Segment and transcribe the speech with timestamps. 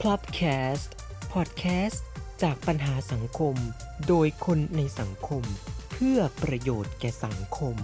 [0.00, 0.42] พลับแค
[0.74, 0.94] สต์
[1.32, 2.04] พอดแคสต์
[2.42, 3.56] จากปัญหาสังคม
[4.08, 5.42] โดยคนในสังคม
[5.90, 7.76] เพื่อประโยชน์แก่สังคม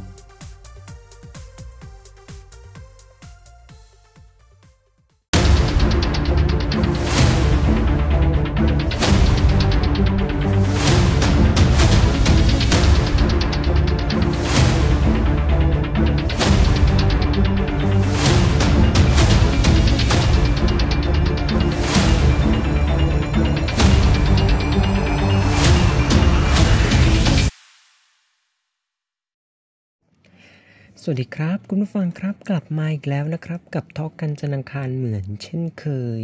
[31.09, 35.87] สวัสดีครับ คุณผู้ฟังครับกลับมาอีกแล้วนะครับ กับ Talk กันจันทร์อังคารเหมือนเช่นเค
[36.19, 36.21] ย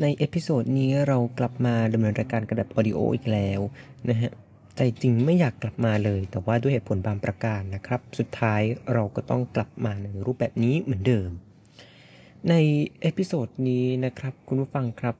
[0.00, 3.60] ใน episode นี้เรากลับมาดำเนินรายการกระดับ audio อีกแล้ว
[4.08, 4.30] นะฮะ
[4.76, 8.62] ใจจริงไม่อยากกลับมาเลย แต่ว่าด้วยเหตุผลบางประการนะครับ สุดท้าย
[8.92, 11.30] เราก็ต้องกลับมาในรูปแบบนี้เหมือนเดิม
[12.48, 12.54] ใน
[13.00, 15.14] episode นี้นะครับ คุณผู้ฟังครับ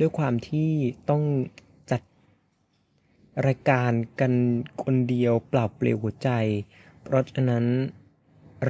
[0.00, 0.70] ด้วยความที่
[1.10, 1.22] ต้อง
[1.90, 2.02] จัด
[3.46, 4.32] รายการกัน
[4.82, 6.30] คนเดียวเปล่าเปลี่ยวหัวใจ
[7.02, 7.64] เพราะฉะนั้น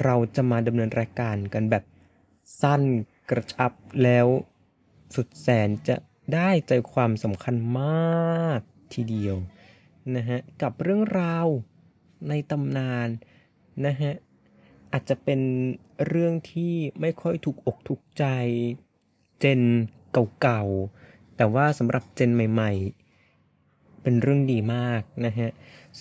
[0.03, 1.85] เราจะมาดำเนินรายการกันแบบ
[2.61, 2.83] สั้น
[3.31, 4.27] กระชับแล้ว
[5.15, 5.97] สุดแสนจะ
[6.35, 8.61] ได้ใจความสำคัญมาก
[8.95, 9.37] ทีเดียว
[10.17, 11.47] นะฮะกับเรื่องราว
[12.29, 13.09] ในตำนาน
[13.87, 14.13] นะฮะ
[14.93, 15.41] อาจจะเป็น
[16.07, 18.25] เรื่องที่ไม่ค่อยถูกอกถูกใจ
[19.41, 19.61] เจน
[20.41, 25.49] เก่าๆ แต่ว่าสำหรับเจนใหม่ๆ เป็นเรื่องดีมากนะฮะ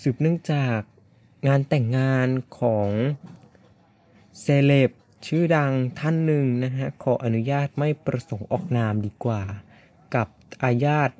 [0.00, 0.78] สืบเนื่องจาก
[1.48, 2.88] งานแต่งงานของ
[4.40, 4.90] เซเลบ
[5.26, 9.42] ชื่อดังท่านหนึ่งนะฮะขออนุญาตไม่ประสงค์ออกนามดีกว่า
[10.14, 10.28] กับ
[10.62, 11.10] อาญาต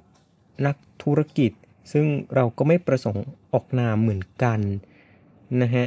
[0.66, 1.52] นักธุรกิจ
[1.92, 4.60] ซึ่งเราก็ไม่ประสงค์ออกนามเหมือนกัน
[5.62, 5.86] นะฮะ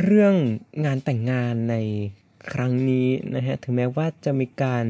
[0.00, 0.34] เรื่อง
[0.84, 1.76] งานแต่งงานใน
[2.52, 4.84] ครั้งนี้นะฮะถึงแม้ว่าจะมีการ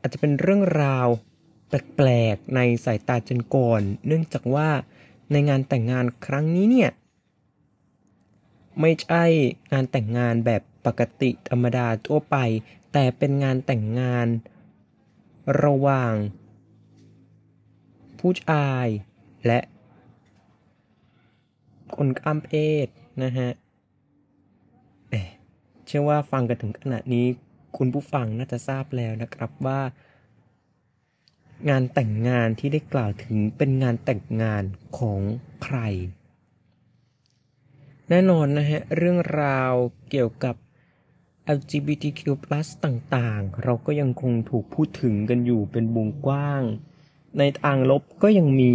[0.00, 1.06] อาจจะเป็นเรื่องราว
[1.68, 4.68] แปลกๆในสายตาจนก่อน เนื่องจากว่า
[5.32, 6.90] ในงานแต่งงานครั้งนี้เนี่ย
[8.80, 9.24] ไม่ใช่
[9.72, 12.36] งานแต่งงานแบบปกติธรรมดาทั่วไป
[12.92, 14.26] แต่เป็นงานแต่งงาน
[15.62, 16.14] ระหว่าง
[18.20, 18.86] ผู้ชาย
[19.46, 19.60] และ
[21.96, 22.52] คนข้ามเพ
[22.84, 22.86] ศ
[23.22, 23.50] นะฮะ
[25.86, 27.26] เชื่อว่าฟังกันถึงขนาดนี้
[27.76, 29.80] คุณผู้ฟังน่าจะทราบแล้วนะครับว่า
[31.70, 34.62] งานแต่งงานที่ได้กล่าวถึงเป็นงานแต่งงาน
[34.98, 35.20] ของ
[35.64, 35.78] ใคร
[38.10, 39.72] แน่นอนนะฮะ เรื่องราว
[40.10, 40.54] เกี่ยวกับ
[41.56, 42.20] LGBTQ+
[42.84, 46.62] ต่างๆ เราก็ยังคงถูกพูดถึงกันอยู่เป็นวงกว้าง
[47.38, 48.74] ในทางลบก็ยังมี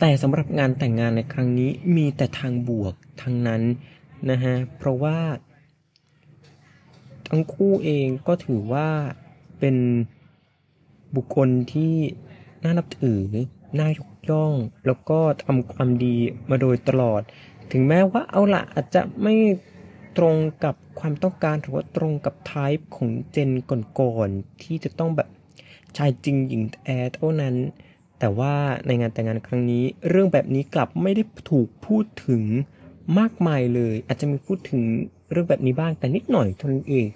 [0.00, 3.62] แต่สำหรับงานแต่งงานในครั้งนี้มีแต่ทางบวกทั้งนั้น
[4.30, 5.18] นะฮะ เพราะว่า
[7.28, 8.88] ทั้งคู่เองก็ถือว่า
[9.58, 9.76] เป็น
[11.16, 11.94] บุคคลที่
[12.64, 13.20] น่านับถือ
[13.78, 14.52] น่ายกย่อง
[14.86, 16.16] แล้วก็ทำความดี
[16.50, 17.22] มาโดยตลอด
[17.72, 19.34] ถึงแม้ว่าเอาละอาจจะไม่
[20.18, 23.50] ตรงกับความต้องการหรือว่าตรงกับไทป์ของเจน
[24.00, 25.28] ก่อนๆที่จะต้องแบบ
[25.96, 27.54] ชายจริงหญิงแท้เท่านั้น
[28.18, 28.54] แต่ว่า
[28.86, 32.42] ในงานแต่งงานครั้งนี้ เรื่องแบบนี้กลับไม่ได้ถูกพูดถึง
[33.18, 34.82] มากมายเลย อาจจะมีพูดถึง
[35.30, 37.06] เรื่องแบบนี้บ้างแต่นิดหน่อยเท่านั้นเอง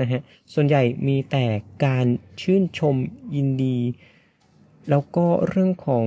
[0.00, 0.20] นะฮะ
[0.52, 1.46] ส่วนใหญ่มีแต่
[1.86, 2.06] การ
[2.42, 2.96] ชื่นชม
[3.36, 3.78] ยินดี
[4.90, 6.04] แล้วก็เรื่องของ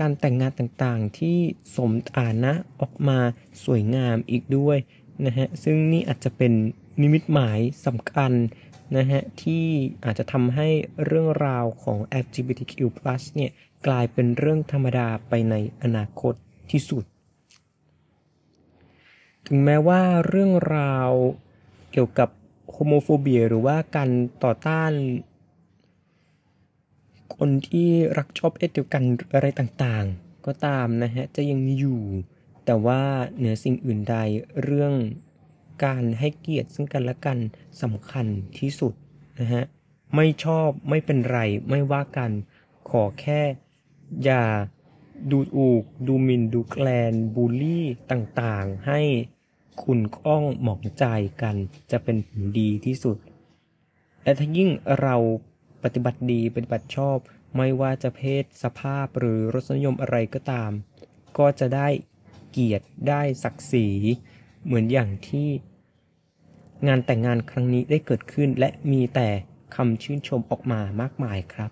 [0.00, 1.38] การแต่งงานต่างๆ ที่
[1.76, 3.18] สมฐานะออกมา
[3.64, 4.78] สวยงามอีกด้วย
[5.26, 6.52] นะฮะซึ่งนี่อาจจะเป็น
[7.00, 8.32] นิมิตหมายสำคัญ
[8.96, 9.66] นะฮะที่
[10.04, 10.68] อาจจะทำให้
[11.04, 12.72] เรื่องราวของ LGBTQ+
[13.36, 13.50] เนี่ย
[13.86, 16.34] กลายเป็นเรื่องธรรมดาไปในอนาคต
[16.70, 17.04] ที่สุด
[19.46, 21.10] ถึงแม้ว่าเรื่องราว
[21.92, 22.28] เกี่ยวกับ
[22.74, 24.10] โฮโมโฟเบียหรือว่าการ
[24.44, 24.92] ต่อต้าน
[27.36, 29.02] คนที่รักชอบเพศเดียวกัน
[29.34, 32.02] อะไรต่างๆ ก็ตามนะฮะ จะยังมีอยู่
[32.64, 33.02] แต่ว่า
[33.36, 34.16] เหนือสิ่งอื่นใด
[34.62, 34.94] เรื่อง
[35.84, 37.38] การให้เกียรติซึ่งกันและกัน
[37.82, 38.26] สำคัญ
[38.58, 38.94] ที่สุด
[39.40, 39.64] นะฮะ
[40.16, 41.38] ไม่ชอบไม่เป็นไร
[41.70, 42.30] ไม่ว่ากัน
[42.90, 43.40] ขอแค่
[44.24, 44.44] อย่า
[45.30, 49.00] ดูอูก ดูหมินดูแกลนบูลลี่ต่างๆ ให้
[49.82, 51.04] คุณก้องหมองใจ
[51.42, 51.56] กัน
[51.90, 53.16] จะเป็นผลดีที่สุด
[54.22, 55.16] และถ้ายิ่งเรา
[55.84, 57.16] ปฏิบัติดีปฏิบัติชอบ
[57.56, 60.70] ไม่ว่าจะเพศสภาพหรือรสนิยมอะไรก็ตาม
[61.38, 61.88] ก็จะได้
[62.50, 63.88] เกียรติได้ศักดิ์ศรี
[64.64, 65.48] เหมือนอย่างที่
[66.88, 69.28] งานแต่งงานครั้งนี้ได้เกิดขึ้นและมีแต่
[69.76, 71.70] คำชื่นชมออกมามากมายครับ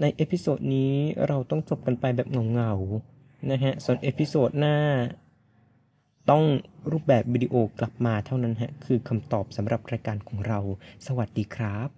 [0.00, 0.94] ใน episode นี้
[1.26, 4.76] เราต้องจบกันไปแบบเหงาๆนะฮะ ส่วน episode หน้า
[6.30, 6.44] ต้อง
[6.90, 10.58] รูปแบบวิดีโอกลับมาเท่านั้นฮะคือคำตอบสำหรับรายการของเรา
[11.06, 11.88] สวัสดีครับ